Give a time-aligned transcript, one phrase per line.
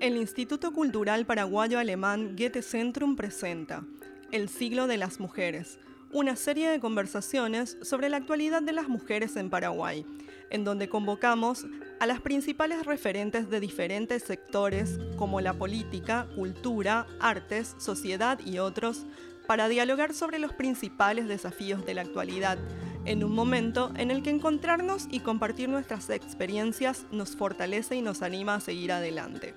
[0.00, 3.82] El Instituto Cultural Paraguayo Alemán Goethe Centrum presenta
[4.30, 5.80] El siglo de las mujeres,
[6.12, 10.06] una serie de conversaciones sobre la actualidad de las mujeres en Paraguay,
[10.50, 11.66] en donde convocamos
[11.98, 19.04] a las principales referentes de diferentes sectores como la política, cultura, artes, sociedad y otros,
[19.48, 22.58] para dialogar sobre los principales desafíos de la actualidad,
[23.04, 28.22] en un momento en el que encontrarnos y compartir nuestras experiencias nos fortalece y nos
[28.22, 29.56] anima a seguir adelante.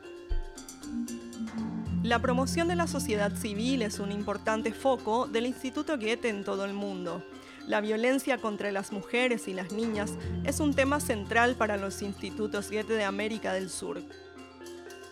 [2.03, 6.65] La promoción de la sociedad civil es un importante foco del Instituto Goethe en todo
[6.65, 7.23] el mundo.
[7.67, 12.71] La violencia contra las mujeres y las niñas es un tema central para los institutos
[12.71, 14.01] Goethe de América del Sur.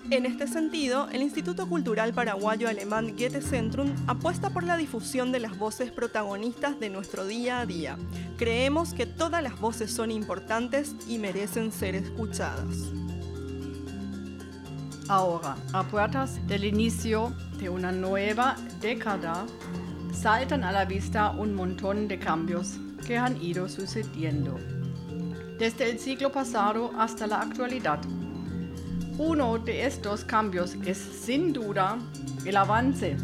[0.09, 5.41] En este sentido, el Instituto Cultural Paraguayo Alemán Goethe Centrum apuesta por la difusión de
[5.41, 7.99] las voces protagonistas de nuestro día a día.
[8.37, 12.93] Creemos que todas las voces son importantes y merecen ser escuchadas.
[15.09, 19.47] Ahora, a puertas del inicio de una nueva década,
[20.13, 24.59] saltan a la vista un montón de cambios que han ido sucediendo,
[25.57, 27.99] desde el siglo pasado hasta la actualidad.
[29.17, 31.97] Uno de estos cambios es sin duda
[32.45, 33.17] el avance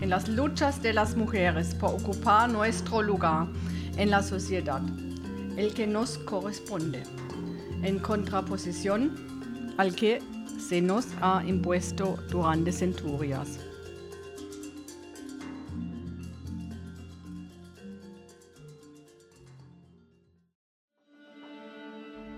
[0.00, 3.48] en las luchas de las mujeres por ocupar nuestro lugar
[3.96, 4.80] en la sociedad,
[5.56, 7.02] el que nos corresponde,
[7.82, 10.22] en contraposición al que
[10.68, 13.58] se nos ha impuesto durante centurias.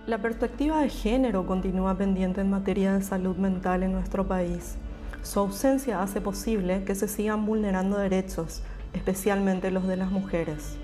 [0.07, 4.77] La perspectiva de género continúa pendiente en materia de salud mental en nuestro país.
[5.23, 10.77] Su ausencia hace posible que se sigan vulnerando derechos, especialmente los de las mujeres.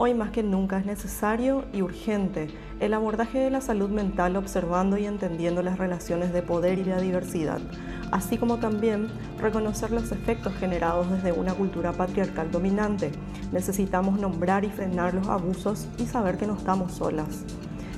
[0.00, 2.46] Hoy más que nunca es necesario y urgente
[2.78, 7.00] el abordaje de la salud mental observando y entendiendo las relaciones de poder y la
[7.00, 7.58] diversidad,
[8.12, 9.08] así como también
[9.40, 13.10] reconocer los efectos generados desde una cultura patriarcal dominante.
[13.50, 17.42] Necesitamos nombrar y frenar los abusos y saber que no estamos solas.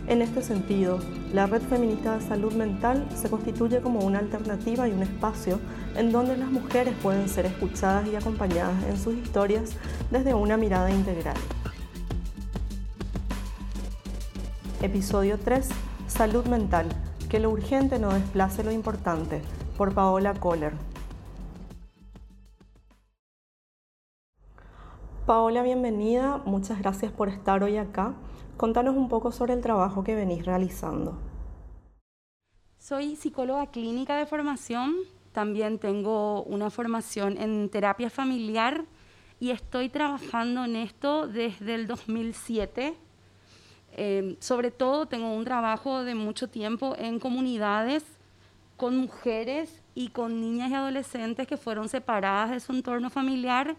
[0.06, 1.00] En este sentido,
[1.34, 5.60] la Red Feminista de Salud Mental se constituye como una alternativa y un espacio
[5.94, 9.76] en donde las mujeres pueden ser escuchadas y acompañadas en sus historias
[10.10, 11.36] desde una mirada integral.
[14.82, 15.68] Episodio 3.
[16.06, 16.86] Salud mental.
[17.28, 19.42] Que lo urgente no desplace lo importante.
[19.76, 20.72] Por Paola Kohler.
[25.26, 26.38] Paola, bienvenida.
[26.46, 28.14] Muchas gracias por estar hoy acá.
[28.56, 31.18] Contanos un poco sobre el trabajo que venís realizando.
[32.78, 34.94] Soy psicóloga clínica de formación.
[35.32, 38.86] También tengo una formación en terapia familiar
[39.40, 42.96] y estoy trabajando en esto desde el 2007
[43.96, 48.04] Em, sobre todo tengo un trabajo de mucho tiempo en comunidades
[48.76, 53.76] con mujeres y con niñas y adolescentes que fueron separadas de su entorno familiar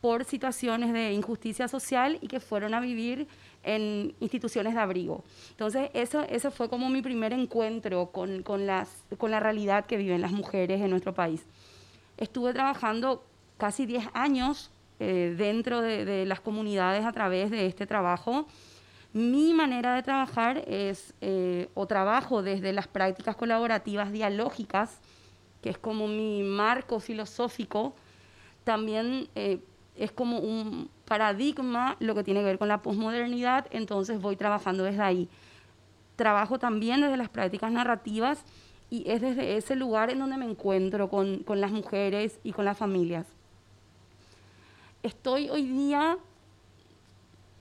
[0.00, 3.28] por situaciones de injusticia social y que fueron a vivir
[3.62, 5.24] en instituciones de abrigo.
[5.50, 9.96] Entonces, eso, ese fue como mi primer encuentro con, con, las, con la realidad que
[9.96, 11.44] viven las mujeres en nuestro país.
[12.18, 13.24] Estuve trabajando
[13.56, 14.70] casi 10 años
[15.00, 18.46] eh, dentro de, de las comunidades a través de este trabajo
[19.16, 24.98] mi manera de trabajar es, eh, o trabajo desde las prácticas colaborativas dialógicas,
[25.62, 27.94] que es como mi marco filosófico,
[28.64, 29.58] también eh,
[29.96, 34.84] es como un paradigma lo que tiene que ver con la posmodernidad, entonces voy trabajando
[34.84, 35.28] desde ahí.
[36.16, 38.44] Trabajo también desde las prácticas narrativas
[38.90, 42.66] y es desde ese lugar en donde me encuentro con, con las mujeres y con
[42.66, 43.26] las familias.
[45.02, 46.18] Estoy hoy día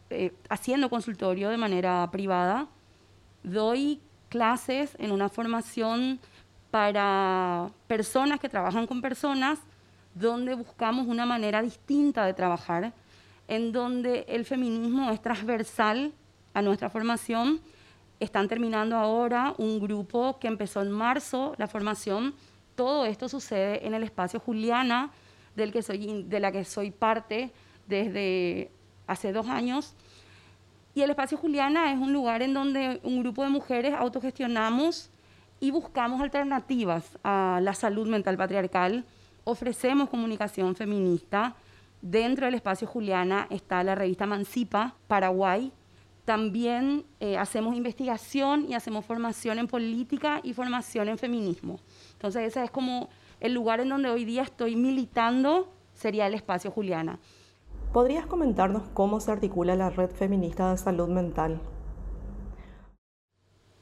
[0.09, 2.67] eh, haciendo consultorio de manera privada,
[3.43, 6.19] doy clases en una formación
[6.71, 9.59] para personas que trabajan con personas,
[10.13, 12.93] donde buscamos una manera distinta de trabajar,
[13.47, 16.13] en donde el feminismo es transversal
[16.53, 17.61] a nuestra formación.
[18.19, 22.33] Están terminando ahora un grupo que empezó en marzo la formación.
[22.75, 25.11] Todo esto sucede en el espacio Juliana,
[25.55, 27.51] del que soy, de la que soy parte
[27.87, 28.71] desde
[29.07, 29.95] hace dos años.
[30.93, 35.09] Y el espacio Juliana es un lugar en donde un grupo de mujeres autogestionamos
[35.59, 39.05] y buscamos alternativas a la salud mental patriarcal.
[39.43, 41.55] Ofrecemos comunicación feminista.
[42.01, 45.71] Dentro del espacio Juliana está la revista Mancipa, Paraguay.
[46.23, 51.79] También eh, hacemos investigación y hacemos formación en política y formación en feminismo.
[52.13, 53.09] Entonces ese es como
[53.39, 57.19] el lugar en donde hoy día estoy militando, sería el espacio Juliana.
[57.95, 61.61] ¿Podrías comentarnos cómo se articula la Red Feminista de Salud Mental?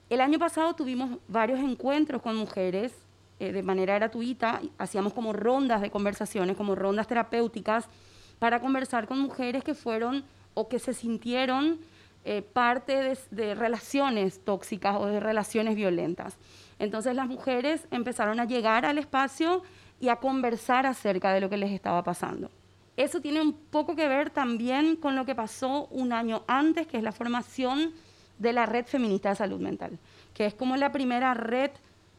[0.08, 2.94] El año pasado tuvimos varios encuentros con mujeres
[3.40, 7.88] eh, de manera gratuita, hacíamos como rondas de conversaciones, como rondas terapéuticas,
[8.38, 10.24] para conversar con mujeres que fueron
[10.54, 11.80] o que se sintieron
[12.24, 16.38] eh, parte de, relaciones tóxicas o de relaciones violentas.
[16.78, 19.64] Entonces las mujeres empezaron a llegar al espacio
[20.00, 22.52] y a conversar acerca de lo que les estaba pasando.
[22.96, 26.98] Eso tiene un poco que ver también con lo que pasó un año antes, que
[26.98, 27.94] es la formación
[28.38, 29.98] de la Red Feminista de Salud Mental,
[30.34, 31.72] que es como la primera red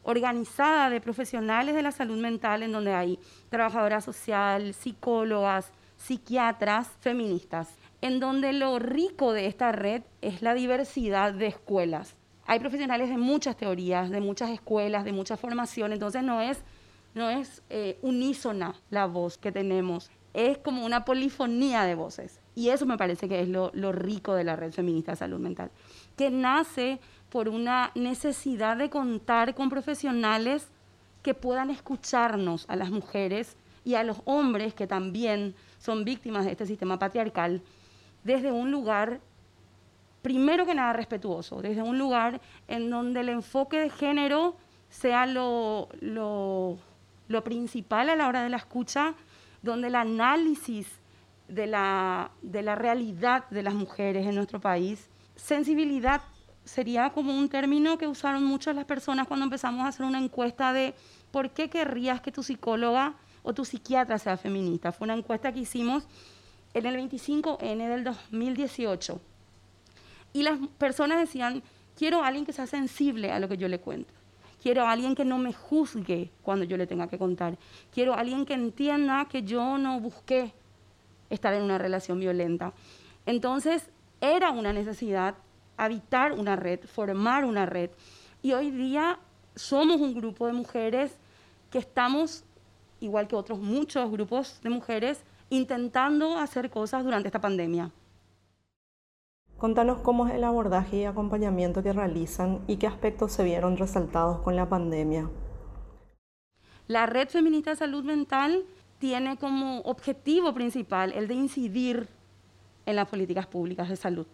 [0.03, 3.19] organizada de profesionales de la salud mental en donde hay
[3.49, 7.69] trabajadora social, psicólogas, psiquiatras feministas
[8.05, 12.15] en donde lo rico de esta red es la diversidad de escuelas.
[12.45, 16.59] Hay profesionales de muchas teorías, de muchas escuelas, de mucha formación, entonces no es,
[17.15, 22.39] no es eh, unísona la voz que tenemos, es como una polifonía de voces.
[22.55, 25.71] Y eso me parece que es lo, rico de la red feminista de salud mental,
[26.15, 26.99] que nace
[27.29, 30.67] por una necesidad de contar con profesionales
[31.23, 36.51] que puedan escucharnos a las mujeres y a los hombres que también son víctimas de
[36.51, 37.61] este sistema patriarcal
[38.25, 39.21] desde un lugar,
[40.21, 44.55] primero que nada, respetuoso, desde un lugar en donde el enfoque de género
[44.89, 49.13] sea lo, lo, principal a la hora de la escucha,
[49.65, 50.87] donde el análisis
[51.47, 56.21] de la, de la realidad de las mujeres en nuestro país, sensibilidad
[56.63, 60.71] sería como un término que usaron muchas las personas cuando empezamos a hacer una encuesta
[60.71, 60.93] de
[61.31, 64.91] por qué querrías que tu psicóloga o tu psiquiatra sea feminista.
[64.91, 66.07] Fue una encuesta que hicimos
[66.73, 69.19] en el 25N del 2018.
[70.33, 71.63] Y las personas decían,
[71.95, 74.13] quiero a alguien que sea sensible a lo que yo le cuento.
[74.65, 77.55] Quiero a alguien que no me juzgue cuando yo le tenga que contar.
[77.93, 80.53] Quiero a alguien que entienda que yo no busqué
[81.29, 82.73] estar en una relación violenta.
[83.27, 83.91] Entonces,
[84.21, 85.35] era una necesidad
[85.77, 87.91] habitar una red, formar una red.
[88.41, 89.19] Y hoy día
[89.53, 91.15] somos un grupo de mujeres
[91.69, 92.43] que estamos,
[93.01, 97.91] igual que otros muchos grupos de mujeres, intentando hacer cosas durante esta pandemia.
[99.57, 104.41] Contanos cómo es el abordaje y acompañamiento que realizan y qué aspectos se vieron resaltados
[104.41, 105.29] con la pandemia.
[106.87, 108.65] La Red Feminista de Salud Mental
[108.99, 112.07] tiene como objetivo principal el de incidir
[112.85, 114.27] en las políticas públicas de salud.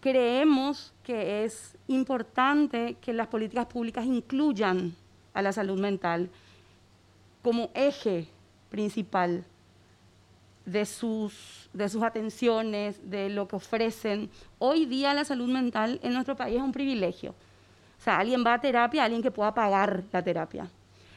[0.00, 4.94] Creemos que es importante que las políticas públicas incluyan
[5.34, 6.30] a la salud mental
[7.42, 8.28] como eje
[8.70, 9.44] principal
[10.66, 14.28] de sus, de sus atenciones, de lo que ofrecen.
[14.58, 17.30] Hoy día la salud mental en nuestro país es un privilegio.
[17.98, 20.68] O sea, alguien va a terapia, alguien que pueda pagar la terapia.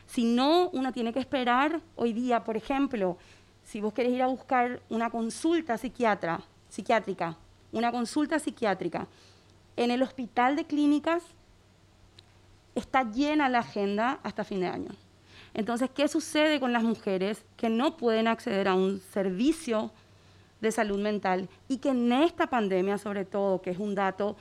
[0.06, 3.18] Si no, uno tiene que esperar hoy día, por ejemplo,
[3.64, 7.36] si vos querés ir a buscar una consulta psiquiatra, psiquiátrica,
[7.72, 9.08] una consulta psiquiátrica,
[9.76, 11.24] en el hospital de clínicas
[12.76, 14.90] está llena la agenda hasta fin de año.
[15.54, 19.92] Entonces, ¿qué sucede con las mujeres que no pueden acceder a un servicio
[20.62, 24.36] de salud mental y que en esta pandemia, sobre todo, que es un dato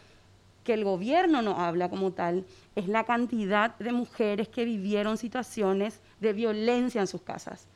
[0.64, 2.44] que el gobierno no habla como tal,
[2.76, 7.66] es la cantidad de mujeres que vivieron situaciones de violencia en sus casas.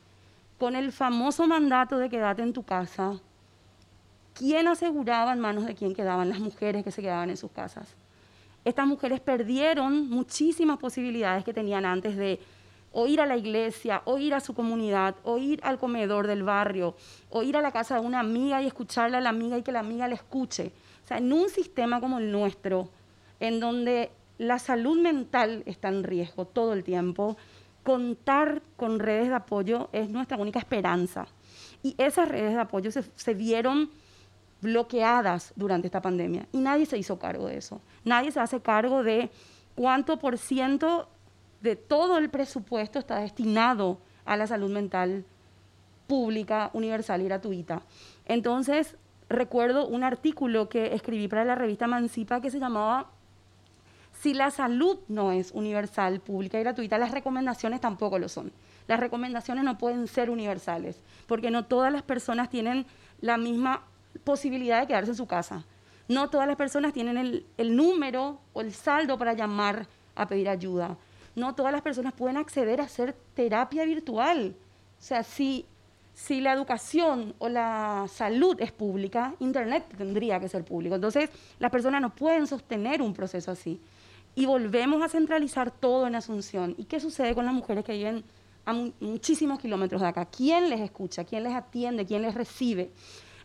[0.59, 3.19] Con el famoso mandato de quedarte en tu casa,
[4.35, 7.95] ¿quién aseguraba en manos de quién quedaban las mujeres que se quedaban en sus casas?
[8.63, 12.39] Estas mujeres perdieron muchísimas posibilidades que tenían antes de
[12.93, 16.43] o ir a la iglesia, o ir a su comunidad, o ir al comedor del
[16.43, 16.95] barrio,
[17.29, 19.71] o ir a la casa de una amiga y escucharle a la amiga y que
[19.71, 20.71] la amiga le escuche.
[21.03, 22.89] O sea, en un sistema como el nuestro,
[23.39, 27.35] en donde la salud mental está en riesgo todo el tiempo,
[27.83, 31.25] contar con redes de apoyo es nuestra única esperanza.
[31.81, 33.89] Y esas redes de apoyo se, se vieron
[34.61, 37.81] bloqueadas durante esta pandemia y nadie se hizo cargo de eso.
[38.05, 39.29] Nadie se hace cargo de
[39.75, 41.09] cuánto por ciento
[41.63, 45.25] de todo el presupuesto está destinado a la salud mental
[46.07, 47.81] pública, universal y gratuita.
[48.25, 48.97] Entonces,
[49.29, 53.11] recuerdo un artículo que escribí para la revista Mancipa que se llamaba
[54.11, 58.51] Si la salud no es universal, pública y gratuita, las recomendaciones tampoco lo son.
[58.87, 62.85] Las recomendaciones no pueden ser universales, porque no todas las personas tienen
[63.21, 63.83] la misma
[64.25, 65.63] posibilidad de quedarse en su casa.
[66.09, 70.97] No todas las personas tienen el, número o el saldo para llamar a pedir ayuda
[71.35, 74.55] no todas las personas pueden acceder a hacer terapia virtual.
[74.99, 75.65] O sea, si,
[76.13, 80.95] si la educación o la salud es pública, Internet tendría que ser público.
[80.95, 83.79] Entonces, las personas no pueden sostener un proceso así.
[84.35, 86.75] Y volvemos a centralizar todo en Asunción.
[86.77, 88.23] ¿Y qué sucede con las mujeres que viven
[88.65, 90.25] a muchísimos kilómetros de acá?
[90.25, 91.23] ¿Quién les escucha?
[91.23, 92.05] ¿Quién les atiende?
[92.05, 92.91] ¿Quién les recibe?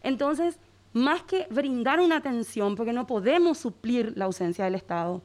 [0.02, 0.58] Entonces,
[0.92, 5.22] más que brindar una atención, porque no podemos suplir la ausencia del Estado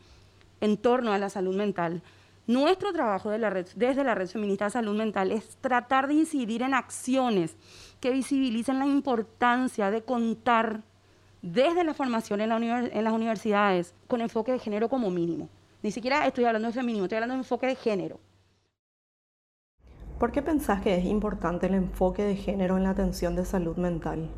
[0.61, 2.01] en torno a la salud mental,
[2.45, 7.55] Nuestro trabajo desde la Red Feminista de Salud Mental es tratar de incidir en acciones
[8.01, 10.81] que visibilicen la importancia de contar
[11.41, 15.47] desde la formación en, en las universidades con enfoque de género como mínimo.
[15.81, 18.19] Ni siquiera estoy hablando de feminismo, estoy hablando de enfoque de género.
[20.19, 23.77] ¿Por qué pensás que es importante el enfoque de género en la atención de salud
[23.77, 24.29] mental?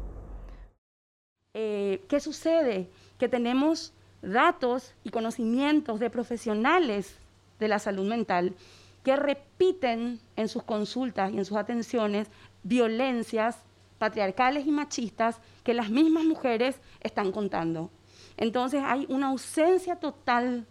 [1.56, 2.90] Eh, ¿Qué sucede?
[3.18, 7.18] Que tenemos datos y conocimientos de profesionales
[7.60, 8.56] de la salud mental
[9.04, 12.28] que repiten en sus consultas y en sus atenciones
[12.64, 13.58] violencias
[14.00, 17.92] patriarcales y machistas que las mismas mujeres están contando.
[18.38, 20.66] Entonces hay una ausencia total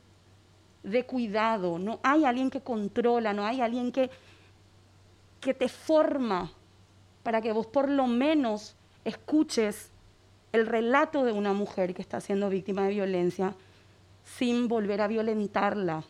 [0.83, 4.11] de cuidado, no hay alguien que controla, no hay alguien que,
[5.41, 6.53] que te forma
[7.23, 9.91] para que vos por lo menos escuches
[10.53, 13.55] el relato de una mujer que está siendo víctima de violencia
[14.25, 16.05] sin volver a violentarla.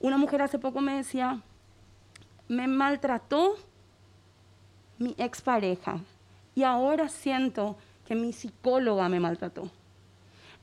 [0.00, 1.42] Una mujer hace poco me decía,
[2.48, 3.56] me maltrató
[4.98, 6.00] mi expareja
[6.54, 7.76] y ahora siento
[8.06, 9.70] que mi psicóloga me maltrató.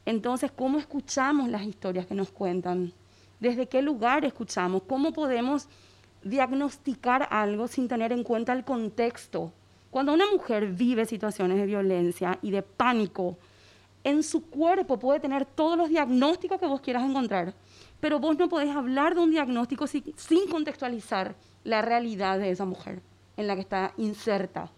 [0.06, 2.94] Entonces, ¿cómo escuchamos las historias que nos cuentan?
[3.40, 4.82] ¿Desde qué lugar escuchamos?
[4.88, 5.68] ¿Cómo podemos
[6.24, 9.54] diagnosticar algo sin tener en cuenta el contexto?
[9.92, 13.38] Cuando una mujer vive situaciones de violencia y de pánico,
[14.08, 17.54] en su cuerpo puede tener todos los diagnósticos que vos quieras encontrar,
[18.00, 21.36] pero vos no podés hablar de un diagnóstico sin, contextualizar
[21.66, 23.02] la realidad de esa mujer
[23.36, 24.72] en la que está inserta.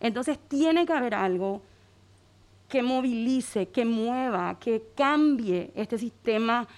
[0.00, 1.62] Entonces tiene que haber algo
[2.68, 6.68] que movilice, que mueva, que cambie este sistema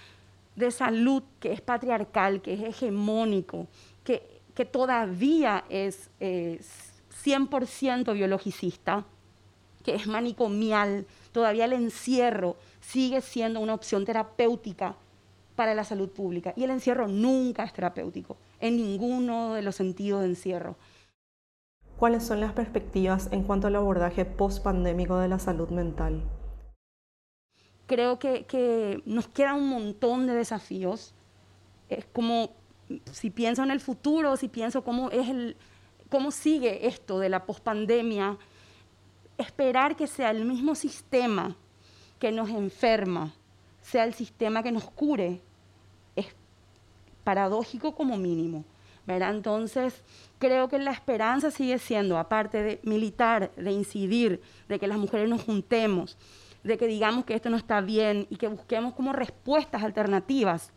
[0.55, 3.67] de salud que es patriarcal, que es hegemónico,
[4.05, 9.05] que, que todavía es 100% biologicista,
[9.87, 14.97] que es manicomial, todavía el encierro sigue siendo una opción terapéutica
[15.55, 16.53] para la salud pública.
[16.57, 20.75] Y el encierro nunca es terapéutico, en ninguno de los sentidos de encierro.
[21.99, 26.21] ¿Cuáles son las perspectivas en cuanto al abordaje post-pandémico de la salud mental?
[27.87, 31.15] Creo que, nos queda un montón de desafíos.
[31.89, 32.51] Es como,
[33.13, 35.57] si pienso en el futuro, si pienso cómo, es el,
[36.11, 38.37] cómo sigue esto de la pospandemia,
[39.39, 41.57] esperar que sea el mismo sistema
[42.19, 43.35] que nos enferma,
[43.83, 45.41] sea el sistema que nos cure,
[46.15, 46.27] es
[47.25, 48.65] paradójico como mínimo.
[49.07, 49.31] ¿verdad?
[49.31, 50.03] Entonces,
[50.39, 55.29] creo que la esperanza sigue siendo, aparte de militar, de incidir, de que las mujeres
[55.29, 56.17] nos juntemos,
[56.65, 60.73] de que digamos que esto no está bien y que busquemos como respuestas alternativas,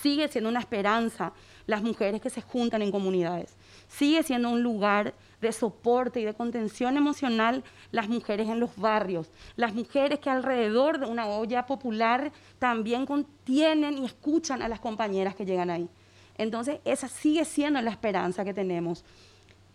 [0.00, 1.32] sigue siendo una esperanza
[1.66, 3.56] las mujeres que se juntan en comunidades.
[3.88, 9.30] Sigue siendo un lugar de soporte y de contención emocional las mujeres en los barrios,
[9.56, 15.34] las mujeres que alrededor de una olla popular también contienen y escuchan a las compañeras
[15.34, 15.88] que llegan ahí.
[16.36, 19.04] Entonces, esa sigue siendo la esperanza que tenemos.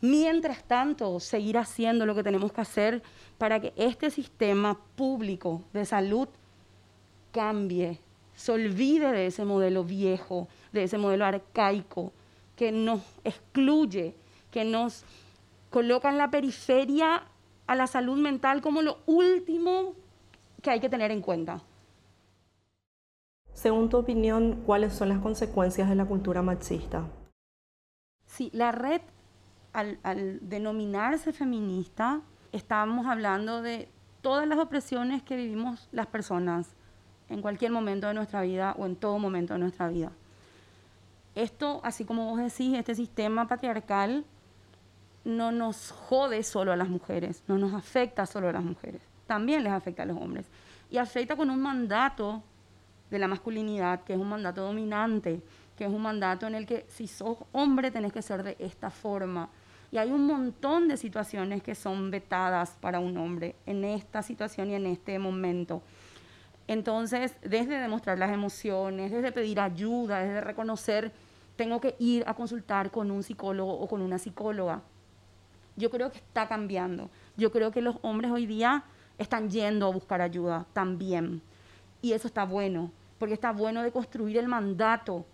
[0.01, 3.03] Mientras tanto, seguir haciendo lo que tenemos que hacer
[3.37, 6.27] para que este sistema público de salud
[7.31, 7.99] cambie,
[8.35, 12.11] se olvide de ese modelo viejo, de ese modelo arcaico
[12.55, 14.15] que nos excluye,
[14.51, 15.03] que nos
[15.75, 17.23] coloca en la periferia
[17.67, 19.93] a la salud mental como lo último
[20.61, 21.63] que hay que tener en cuenta.
[23.51, 27.03] Según tu opinión, ¿cuáles son las consecuencias de la cultura machista?
[28.25, 29.01] Sí, la red,
[29.73, 29.99] al,
[30.47, 32.21] denominarse feminista,
[32.53, 33.89] estábamos hablando de
[34.21, 36.69] todas las opresiones que vivimos las personas
[37.27, 40.13] en cualquier momento de nuestra vida o en todo momento de nuestra vida.
[41.35, 44.23] Esto, así como vos decís, este sistema patriarcal
[45.25, 49.63] no nos jode solo a las mujeres, no nos afecta solo a las mujeres, también
[49.63, 50.45] les afecta a los hombres.
[50.89, 52.43] Y afecta con un mandato
[53.09, 55.41] de la masculinidad, que es un mandato dominante,
[55.75, 58.89] que es un mandato en el que si sos hombre tenés que ser de esta
[58.89, 59.49] forma.
[59.91, 64.69] Y hay un montón de situaciones que son vetadas para un hombre en esta situación
[64.69, 65.81] y en este momento.
[66.67, 71.11] Entonces, desde demostrar las emociones, desde pedir ayuda, desde reconocer,
[71.55, 74.81] tengo que ir a consultar con un psicólogo o con una psicóloga.
[75.75, 77.09] Yo creo que está cambiando.
[77.37, 78.83] Yo creo que los hombres hoy día
[79.17, 81.41] están yendo a buscar ayuda también.
[82.01, 85.25] Y eso está bueno, porque está bueno de construir el mandato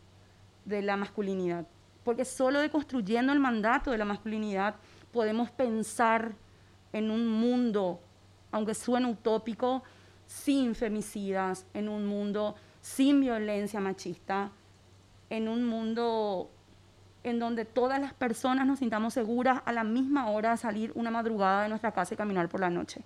[0.65, 1.65] de la masculinidad.
[2.03, 4.75] Porque solo de construyendo el mandato de la masculinidad
[5.11, 6.33] podemos pensar
[6.93, 7.99] en un mundo,
[8.51, 9.83] aunque suene utópico,
[10.25, 14.51] sin femicidas, en un mundo sin violencia machista,
[15.29, 16.49] en un mundo
[17.23, 21.11] en donde todas las personas nos sintamos seguras a la misma hora de salir una
[21.11, 23.01] madrugada de nuestra casa y caminar por la noche.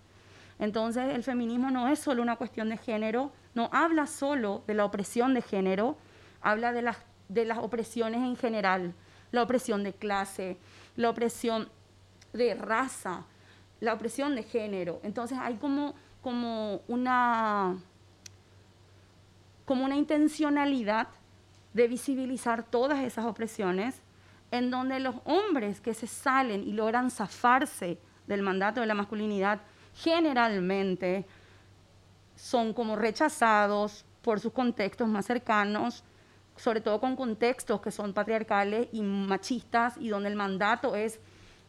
[0.57, 4.85] Entonces, el feminismo no es solo una cuestión de género, no habla solo de la
[4.85, 5.97] opresión de género,
[6.41, 6.97] habla de las
[7.29, 8.93] de las opresiones en general,
[9.31, 10.57] la opresión de clase,
[10.95, 11.69] la opresión
[12.33, 13.25] de raza,
[13.79, 14.99] la opresión de género.
[15.03, 17.77] Entonces hay como, como, una,
[19.65, 21.07] como una intencionalidad
[21.73, 24.01] de visibilizar todas esas opresiones
[24.51, 27.97] en donde los hombres que se salen y logran zafarse
[28.27, 29.61] del mandato de la masculinidad
[29.93, 31.25] generalmente
[32.35, 36.03] son como rechazados por sus contextos más cercanos,
[36.57, 41.19] sobre todo con contextos que son patriarcales y machistas y donde el mandato es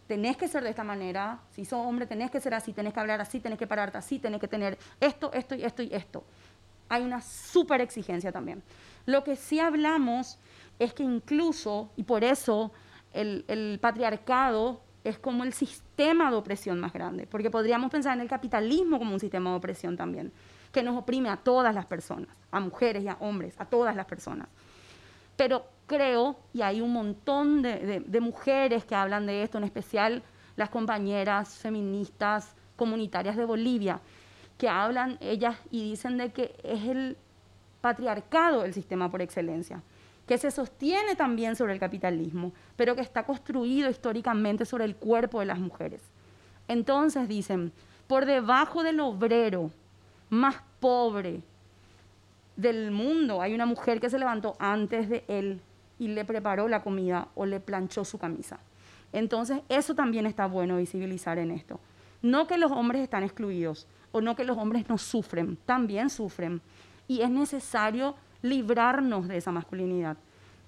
[0.06, 3.00] tenés que ser de esta manera, si sos hombre tenés que ser así, tenés que
[3.00, 6.24] hablar así, tenés que pararte así, tenés que tener esto, esto y esto y esto.
[6.88, 8.62] Hay una súper exigencia también.
[9.06, 10.38] Lo que sí hablamos
[10.78, 12.72] es que incluso, y por eso
[13.12, 18.28] el, patriarcado es como el sistema de opresión más grande, porque podríamos pensar en el
[18.28, 20.32] capitalismo como un sistema de opresión también,
[20.72, 24.06] que nos oprime a todas las personas, a mujeres y a hombres, a todas las
[24.06, 24.48] personas.
[25.36, 30.22] Pero creo, y hay un montón de, mujeres que hablan de esto, en especial
[30.56, 34.00] las compañeras feministas comunitarias de Bolivia,
[34.58, 37.16] que hablan ellas y dicen de que es el
[37.80, 39.82] patriarcado el sistema por excelencia,
[40.26, 45.40] que se sostiene también sobre el capitalismo, pero que está construido históricamente sobre el cuerpo
[45.40, 46.02] de las mujeres.
[46.68, 47.72] Entonces dicen,
[48.06, 49.70] por debajo del obrero
[50.28, 51.42] más pobre
[52.56, 55.60] del mundo hay una mujer que se levantó antes de él
[55.98, 58.58] y le preparó la comida o le planchó su camisa.
[59.12, 61.80] Entonces, eso también está bueno visibilizar en esto.
[62.22, 66.60] No que los hombres están excluidos o no que los hombres no sufren, también sufren.
[67.08, 70.16] Y es necesario librarnos de esa masculinidad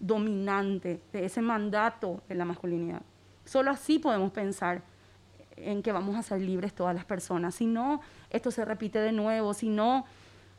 [0.01, 3.03] dominante, de ese mandato de la masculinidad.
[3.45, 4.83] Solo así podemos pensar
[5.57, 7.55] en que vamos a ser libres todas las personas.
[7.55, 9.55] Si no, esto se repite de nuevo.
[9.55, 10.05] Si no,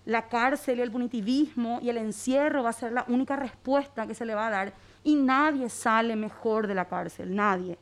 [0.05, 4.15] la cárcel y el punitivismo y el encierro va a ser la única respuesta que
[4.15, 4.73] se le va a dar
[5.03, 7.77] y nadie sale mejor de la cárcel, nadie.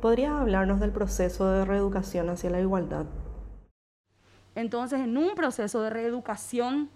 [0.00, 3.06] ¿Podría hablarnos del proceso de reeducación hacia la igualdad?
[4.54, 6.90] Entonces, en un proceso de reeducación,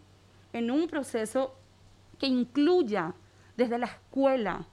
[0.53, 1.55] en un proceso
[2.19, 3.15] que incluya
[3.57, 4.67] desde la escuela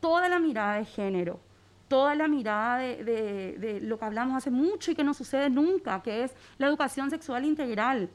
[0.00, 1.40] toda la mirada de género,
[1.88, 6.24] toda la mirada de, lo que hablamos hace mucho y que no sucede nunca, que
[6.24, 8.10] es la educación sexual integral,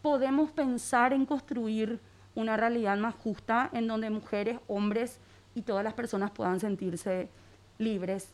[0.00, 2.00] podemos pensar en construir
[2.34, 5.20] una realidad más justa en donde mujeres, hombres
[5.54, 7.28] y todas las personas puedan sentirse
[7.78, 8.32] libres.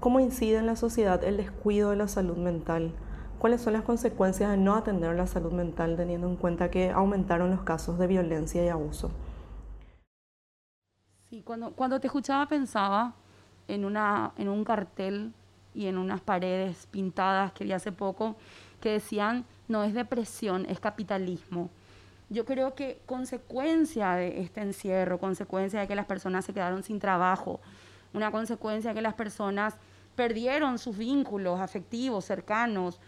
[0.00, 2.92] ¿Cómo incide en la sociedad el descuido de la salud mental?
[3.38, 7.50] ¿Cuáles son las consecuencias de no atender la salud mental teniendo en cuenta que aumentaron
[7.50, 9.12] los casos de violencia y abuso?
[11.30, 13.14] Sí, cuando, cuando te escuchaba pensaba
[13.68, 15.32] en, una, en un cartel
[15.72, 18.34] y en unas paredes pintadas que vi hace poco
[18.80, 21.70] que decían, no es depresión, es capitalismo.
[22.30, 26.98] Yo creo que consecuencia de este encierro, consecuencia de que las personas se quedaron sin
[26.98, 27.60] trabajo,
[28.12, 29.76] una consecuencia de que las personas
[30.16, 32.98] perdieron sus vínculos afectivos, cercanos,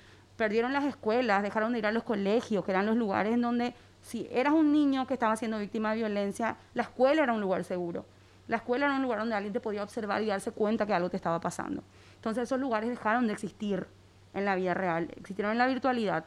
[0.40, 3.74] perdieron las escuelas, dejaron de ir a los colegios, que eran los lugares en donde
[4.00, 7.62] si eras un niño que estaba siendo víctima de violencia, la escuela era un lugar
[7.62, 8.07] seguro.
[8.48, 11.11] La escuela era un lugar donde alguien te podía observar y darse cuenta que algo
[11.11, 11.83] te estaba pasando.
[12.14, 13.87] Entonces esos lugares dejaron de existir
[14.33, 16.24] en la vida real, existieron en la virtualidad.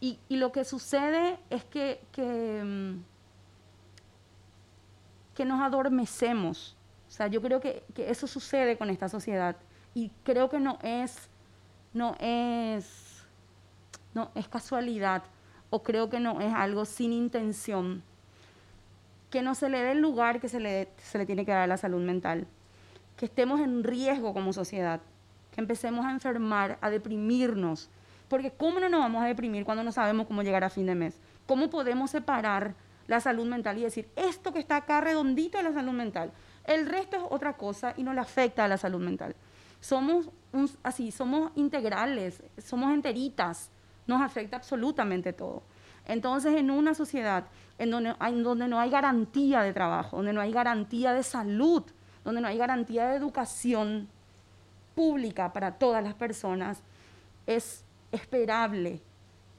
[0.00, 3.02] Y, lo que sucede es que, mm,
[5.34, 6.78] que, nos adormecemos.
[7.08, 9.54] O sea, yo creo que, que, eso sucede con esta sociedad.
[9.92, 11.28] Y creo que no es,
[11.92, 13.24] no es,
[14.14, 15.22] no es casualidad.
[15.70, 18.02] O creo que no es algo sin intención.
[19.30, 21.62] Que no se le dé el lugar que se le, se le tiene que dar
[21.62, 22.46] a la salud mental.
[23.16, 25.00] Que estemos en riesgo como sociedad
[25.58, 27.90] empecemos a enfermar, a deprimirnos.
[28.28, 30.94] Porque ¿cómo no nos vamos a deprimir cuando no sabemos cómo llegar a fin de
[30.94, 31.18] mes?
[31.46, 32.74] ¿Cómo podemos separar
[33.06, 36.30] la salud mental y decir, esto que está acá redondito es la salud mental?
[36.64, 39.34] El resto es otra cosa y no le afecta a la salud mental.
[39.80, 40.28] Somos
[40.82, 43.70] así, somos integrales, somos enteritas,
[44.06, 45.62] nos afecta absolutamente todo.
[46.06, 47.44] Entonces, en una sociedad
[47.78, 51.84] en donde, en donde no hay garantía de trabajo, donde no hay garantía de salud,
[52.24, 54.08] donde no hay garantía de educación,
[54.98, 56.82] pública para todas las personas,
[57.46, 59.00] es esperable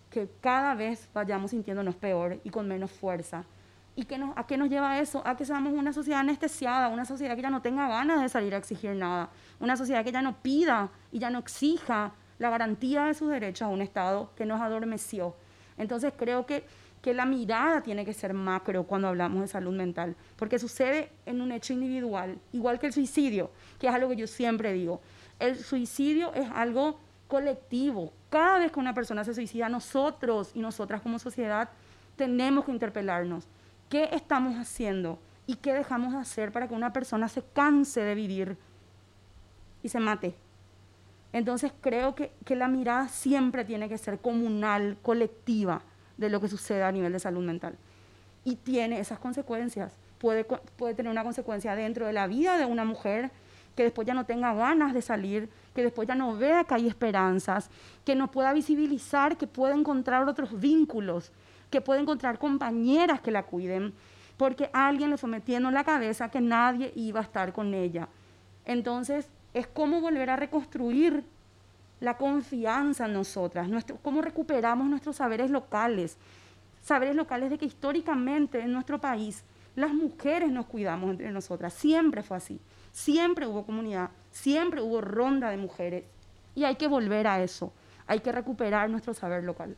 [0.09, 3.45] que cada vez vayamos sintiéndonos peor y con menos fuerza.
[3.99, 5.21] ¿Y qué nos, a qué nos lleva eso?
[5.25, 8.55] A que seamos una sociedad anestesiada, una sociedad que ya no tenga ganas de salir
[8.55, 13.03] a exigir nada, una sociedad que ya no pida y ya no exija la garantía
[13.03, 15.35] de sus derechos a un Estado que nos adormeció.
[15.77, 16.63] Entonces creo que,
[17.01, 21.41] que la mirada tiene que ser macro cuando hablamos de salud mental, porque sucede en
[21.41, 25.01] un hecho individual, igual que el suicidio, que es algo que yo siempre digo
[25.39, 28.13] el suicidio es algo colectivo.
[28.29, 31.69] Cada vez que una persona se suicida, nosotros y nosotras como sociedad
[32.15, 33.47] tenemos que interpelarnos.
[33.89, 38.13] ¿Qué estamos haciendo y qué dejamos de hacer para que una persona se canse de
[38.13, 38.57] vivir
[39.81, 40.35] y se mate?
[41.33, 45.81] Entonces creo que, que la mirada siempre tiene que ser comunal, colectiva
[46.17, 47.77] de lo que sucede a nivel de salud mental.
[48.43, 49.93] Y tiene esas consecuencias.
[50.19, 53.31] Puede, puede tener una consecuencia dentro de la vida de una mujer
[53.75, 56.87] que después ya no tenga ganas de salir, que después ya no vea que hay
[56.87, 57.69] esperanzas,
[58.03, 61.31] que no pueda visibilizar, que pueda encontrar otros vínculos,
[61.69, 63.93] que pueda encontrar compañeras que la cuiden,
[64.37, 68.07] porque alguien le fue metiendo en la cabeza que nadie iba a estar con ella.
[68.65, 71.23] Entonces, es cómo volver a reconstruir
[71.99, 73.67] la confianza en nosotras,
[74.01, 76.17] cómo recuperamos nuestros saberes locales,
[76.81, 79.43] saberes locales de que históricamente en nuestro país
[79.75, 82.59] las mujeres nos cuidamos entre nosotras, siempre fue así,
[82.91, 86.05] siempre hubo comunidad, siempre hubo ronda de mujeres
[86.55, 87.73] y hay que volver a eso,
[88.07, 89.75] hay que recuperar nuestro saber local.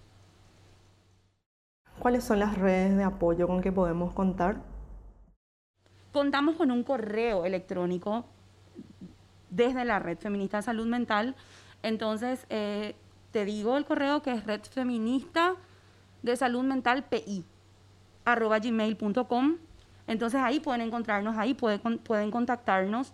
[2.01, 4.57] ¿Cuáles son las redes de apoyo con que podemos contar?
[6.11, 8.25] Contamos con un correo electrónico
[9.51, 11.35] desde la Red Feminista de Salud Mental.
[11.83, 12.95] Entonces, eh,
[13.29, 15.53] te digo el correo que es Red Feminista
[16.23, 17.45] de Salud Mental PI,
[18.25, 19.57] arroba gmail.com.
[20.07, 23.13] Entonces ahí pueden encontrarnos, ahí pueden, pueden contactarnos.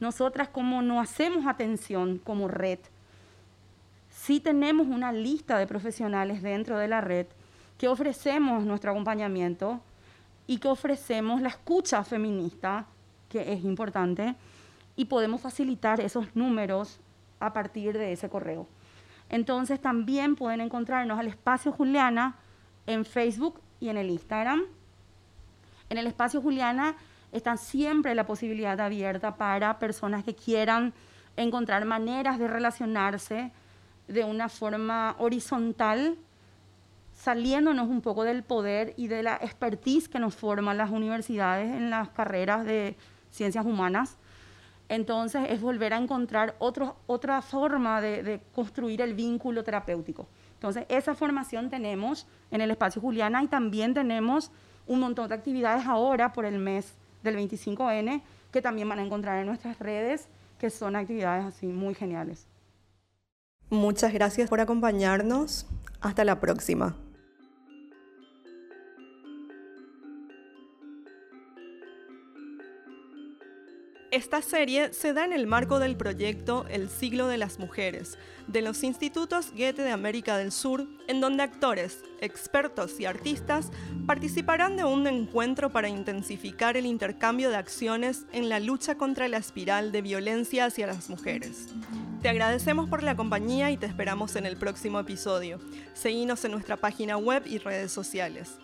[0.00, 2.80] Nosotras como no hacemos atención como red,
[4.10, 7.28] sí tenemos una lista de profesionales dentro de la red
[7.78, 9.80] que ofrecemos nuestro acompañamiento
[10.46, 12.86] y que ofrecemos la escucha feminista,
[13.28, 14.34] que es importante,
[14.96, 17.00] y podemos facilitar esos números
[17.40, 18.66] a partir de ese correo.
[19.28, 22.36] Entonces también pueden encontrarnos al espacio Juliana
[22.86, 24.62] en Facebook y en el Instagram.
[25.88, 26.96] En el espacio Juliana
[27.32, 30.92] está siempre la posibilidad abierta para personas que quieran
[31.36, 33.50] encontrar maneras de relacionarse
[34.06, 36.16] de una forma horizontal,
[37.14, 41.90] saliéndonos un poco del poder y de la expertise que nos forman las universidades en
[41.90, 42.96] las carreras de
[43.30, 44.18] ciencias humanas
[44.88, 50.28] entonces es volver a encontrar otra forma de, construir el vínculo terapéutico.
[50.54, 54.50] Entonces esa formación tenemos en el espacio Juliana y también tenemos
[54.86, 58.22] un montón de actividades ahora por el mes del 25N
[58.52, 62.46] que también van a encontrar en nuestras redes, que son actividades así muy geniales.
[63.70, 65.66] Muchas gracias por acompañarnos.
[66.00, 66.94] Hasta la próxima.
[74.14, 78.62] Esta serie se da en el marco del proyecto El siglo de las mujeres, de
[78.62, 83.72] los institutos Goethe de América del Sur, en donde actores, expertos y artistas
[84.06, 89.38] participarán de un encuentro para intensificar el intercambio de acciones en la lucha contra la
[89.38, 91.70] espiral de violencia hacia las mujeres.
[92.22, 95.58] Te agradecemos por la compañía y te esperamos en el próximo episodio.
[95.92, 98.58] Seguinos en nuestra página web y redes sociales.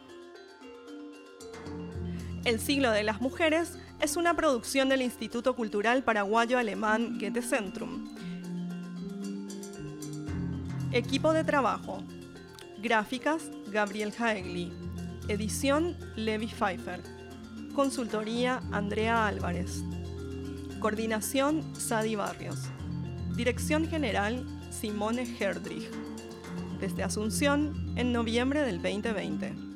[2.44, 8.08] El siglo de las mujeres es una producción del Instituto Cultural Paraguayo Alemán Goethe Centrum.
[10.90, 12.02] Equipo de trabajo.
[12.82, 14.72] Gráficas, Gabriel Haegli.
[15.28, 17.02] Edición, Levi Pfeiffer.
[17.74, 19.84] Consultoría, Andrea Álvarez.
[20.80, 22.58] Coordinación, Sadi Barrios.
[23.36, 25.90] Dirección General, Simone Herdrich.
[26.80, 29.69] Desde Asunción, en noviembre del 2020.